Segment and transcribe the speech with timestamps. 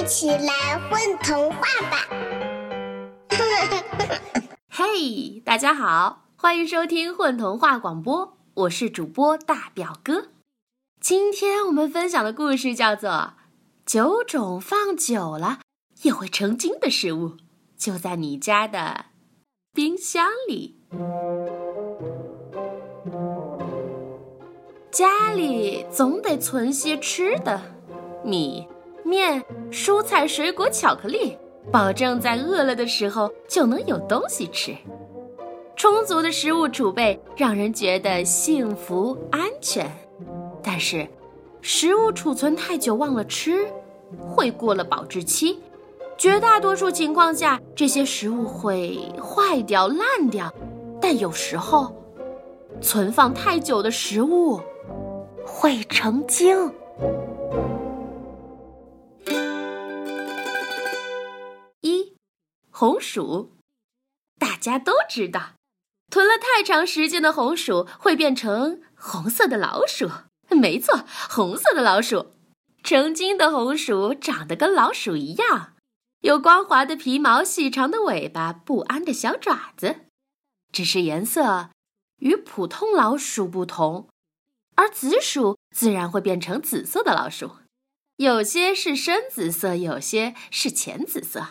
[0.00, 2.08] 一起来混童话吧！
[4.70, 10.28] 嘿，大家好，欢迎收听混童话广播，我是主播大表哥。
[10.98, 13.10] 今天我们分享的故事叫做
[13.84, 15.58] 《九种放久了
[16.00, 17.28] 也会成精的食物》，
[17.76, 19.06] 就在你家的
[19.74, 20.80] 冰箱里。
[24.90, 27.60] 家里总得存些吃的，
[28.24, 28.66] 米、
[29.04, 31.36] 面、蔬菜、水果、巧克力，
[31.70, 34.76] 保证在饿了的时候就能有东西吃。
[35.76, 39.90] 充足的食物储备让人觉得幸福安全，
[40.62, 41.06] 但是，
[41.60, 43.66] 食物储存太久忘了吃，
[44.18, 45.60] 会过了保质期。
[46.16, 50.52] 绝大多数情况下，这些食物会坏掉、烂掉，
[51.00, 51.92] 但有时候，
[52.80, 54.60] 存放太久的食物。
[55.44, 56.72] 会成精。
[62.82, 63.52] 红薯，
[64.40, 65.52] 大家都知道，
[66.10, 70.10] 囤了太长时间的红薯会变成红色的老鼠。
[70.50, 72.32] 没错，红色的老鼠。
[72.82, 75.74] 成精的红薯长得跟老鼠一样，
[76.22, 80.06] 有光滑的皮毛、细长的尾巴、不安的小爪子，
[80.72, 81.70] 只是颜色
[82.16, 84.08] 与普通老鼠不同。
[84.74, 87.58] 而紫薯自然会变成紫色的老鼠，
[88.16, 91.46] 有些是深紫色，有些是浅紫色。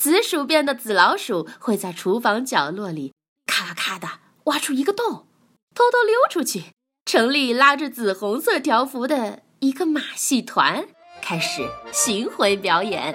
[0.00, 3.12] 紫薯变的紫老鼠会在厨房角落里
[3.44, 4.08] 咔咔的
[4.44, 5.26] 挖出一个洞，
[5.74, 6.72] 偷偷溜出去，
[7.04, 10.88] 成立拉着紫红色条幅的一个马戏团，
[11.20, 13.14] 开始巡回表演。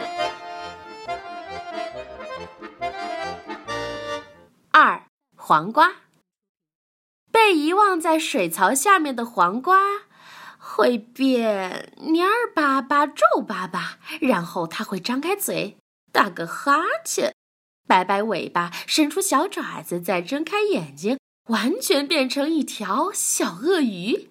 [4.69, 5.02] 二
[5.36, 5.91] 黄瓜。
[7.31, 9.80] 被遗忘在水槽下面的黄瓜
[10.59, 15.78] 会变蔫巴巴、皱巴巴，然后它会张开嘴，
[16.16, 17.35] 打个哈欠，
[17.85, 24.29] 摆摆尾巴，伸出小爪子，再睁开眼睛，完全变成一条小鳄鱼。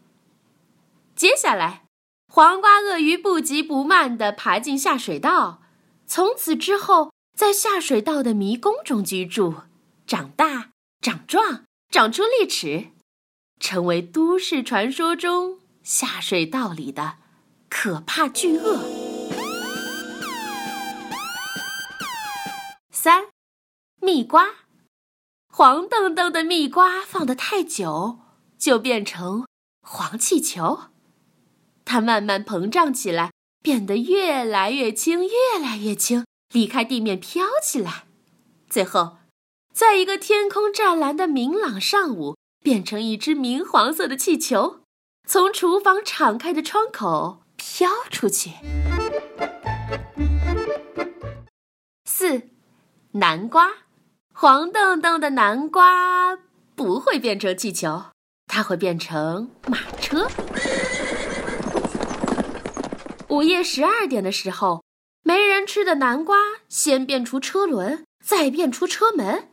[1.14, 1.84] 接下来，
[2.32, 5.60] 黄瓜鳄鱼不急不慢地爬进下水道，
[6.06, 9.56] 从此之后，在下水道的迷宫中居住，
[10.06, 10.70] 长大、
[11.02, 12.92] 长壮、长出利齿。
[13.60, 17.18] 成为都市传说中下水道里的
[17.68, 19.03] 可怕巨鳄。
[24.14, 24.46] 蜜瓜，
[25.48, 28.20] 黄澄澄的蜜瓜放得太久，
[28.56, 29.44] 就变成
[29.82, 30.82] 黄气球，
[31.84, 38.04] 它慢慢膨胀起来，变得越来越轻，越来越轻，离开地面飘起来，
[38.70, 39.16] 最后，
[39.72, 42.36] 在一个天空湛蓝的明朗上午。
[42.62, 44.82] 变成一只明黄色的气球，
[45.28, 48.52] 从厨房敞开的窗口飘出去。
[52.04, 52.48] 四，
[53.12, 53.70] 南瓜，
[54.36, 56.36] 黄澄澄的南瓜
[56.74, 58.06] 不会变成气球，
[58.48, 60.26] 它会变成马车。
[63.28, 64.82] 午夜十二点的时候，
[65.22, 66.36] 没人吃的南瓜
[66.68, 69.46] 先变出车轮，再变出车门。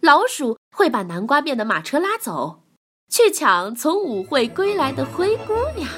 [0.00, 2.64] 老鼠会把南瓜变的马车拉走，
[3.08, 5.88] 去抢从舞会归来的灰姑娘。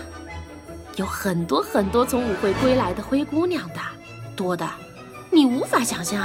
[0.97, 3.81] 有很多很多从舞会归来的灰姑娘的，
[4.37, 4.69] 多的
[5.31, 6.23] 你无法想象。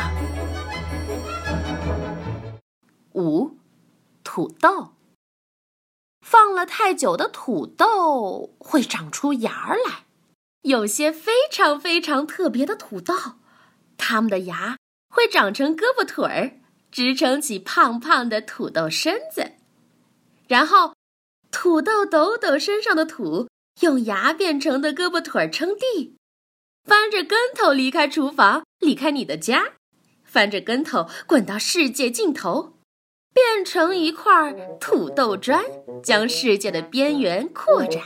[3.14, 3.58] 五，
[4.24, 4.94] 土豆。
[6.22, 10.06] 放了太久的土豆会长出芽儿来，
[10.62, 13.14] 有些非常非常特别的土豆，
[13.98, 14.78] 它们的芽
[15.10, 16.60] 会长成胳膊腿儿。
[16.92, 19.54] 支撑起胖胖的土豆身子，
[20.48, 20.94] 然后，
[21.50, 23.48] 土豆抖抖身上的土，
[23.80, 26.16] 用牙变成的胳膊腿撑地，
[26.84, 29.74] 翻着跟头离开厨房，离开你的家，
[30.34, 32.74] 翻着跟头滚到世界尽头，
[33.36, 35.64] 变成一块土豆砖，
[36.04, 38.02] 将世界的边缘扩展。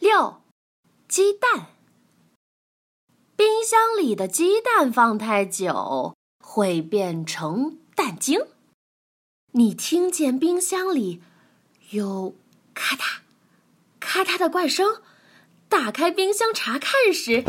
[0.00, 0.40] 六，
[1.06, 1.66] 鸡蛋。
[3.36, 6.14] 冰箱里的鸡蛋放太久。
[6.40, 8.40] 会变成蛋精。
[9.52, 11.20] 你听见冰箱里
[11.90, 12.36] 有
[12.74, 13.18] 咔嗒
[13.98, 15.02] 咔嗒的怪声，
[15.68, 17.42] 打开冰箱查看时，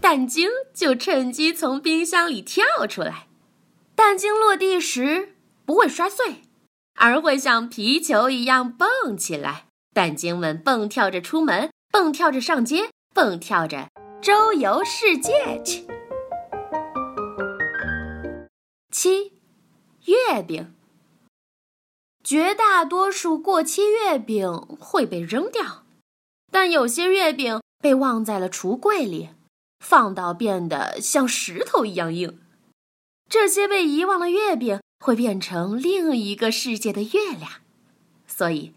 [0.00, 3.26] 蛋精就趁机从冰箱里跳出来。
[3.94, 5.36] 蛋精落地时
[5.66, 6.42] 不会摔碎，
[6.94, 9.66] 而会像皮球一样蹦起来。
[9.92, 13.88] 蛋精们蹦跳着出门，蹦跳着上街，蹦跳着
[14.22, 15.84] 周游世界去。
[18.92, 19.32] 七，
[20.04, 20.74] 月饼。
[22.22, 25.84] 绝大多数过期月饼会被扔掉，
[26.52, 29.30] 但有些月饼被忘在了橱柜里，
[29.80, 32.40] 放到变得像石头一样硬。
[33.28, 37.50] 这些被遗忘的月饼会变成另一个世界的月亮，
[38.26, 38.72] 所以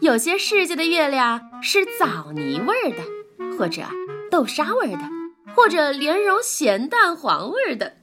[0.00, 3.82] 有些世界的月亮是枣泥味儿的，或者
[4.30, 5.10] 豆沙味儿的，
[5.54, 7.96] 或者莲蓉咸蛋黄味儿的。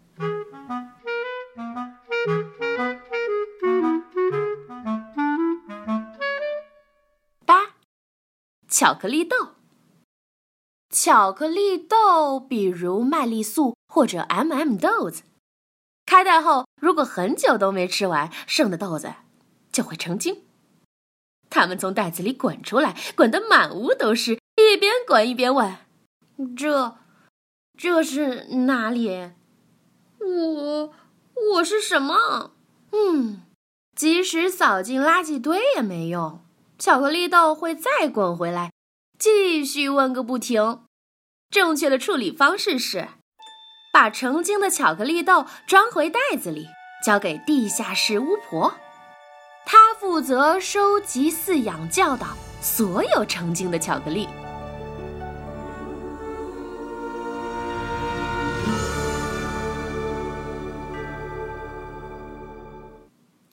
[7.45, 7.75] 八，
[8.67, 9.54] 巧克力豆。
[10.97, 15.23] 巧克力豆，比如麦丽素或者 M&M 豆子，
[16.05, 19.13] 开袋后如果很久都没吃完，剩的豆子
[19.73, 20.43] 就会成精。
[21.49, 25.75] 它们从袋子里滚出来，滚得满屋都是，一边滚一边问
[26.55, 26.95] ：“这，
[27.77, 29.31] 这是哪里？
[30.19, 30.93] 我，
[31.55, 32.51] 我是什么？”
[32.93, 33.41] 嗯，
[33.93, 36.39] 即使扫进垃圾堆也没用，
[36.79, 38.71] 巧克力豆会再滚回来，
[39.17, 40.83] 继续问个不停。
[41.49, 43.07] 正确的处理方式是，
[43.93, 46.67] 把成精的巧克力豆装回袋子里，
[47.03, 48.75] 交给地下室巫婆，
[49.65, 54.27] 她负责收集、饲养、教导所有成精的巧克力。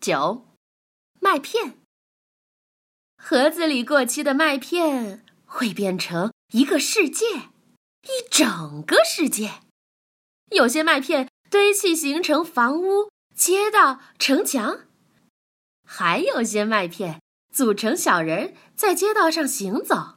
[0.00, 0.44] 九，
[1.20, 1.74] 麦片。
[3.16, 7.26] 盒子里过期的麦片会变成一个世界。
[8.04, 9.60] 一整个世界，
[10.50, 14.80] 有些麦片堆砌形成房屋、街道、城墙，
[15.86, 17.20] 还有些麦片
[17.54, 20.16] 组成小人在街道上行走，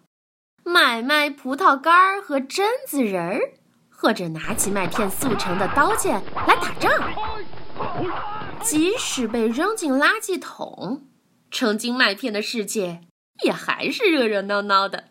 [0.64, 3.54] 买卖葡萄干儿和榛子仁儿，
[3.92, 6.92] 或者拿起麦片速成的刀剑来打仗。
[8.64, 11.06] 即使被扔进垃圾桶，
[11.52, 13.02] 成精麦片的世界
[13.44, 15.10] 也还是热热闹闹的。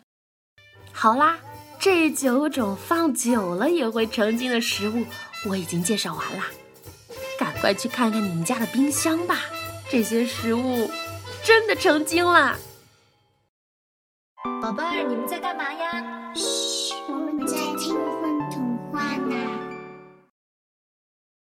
[0.95, 1.37] 好啦。
[1.77, 5.05] 这九种放久了也会成精的食物，
[5.47, 6.45] 我已经介绍完啦。
[7.37, 9.41] 赶快去看看你们家的冰箱吧，
[9.91, 10.89] 这些食物
[11.43, 12.57] 真的成精了。
[14.61, 16.33] 宝贝儿，你们在干嘛呀？
[16.33, 16.84] 嘘。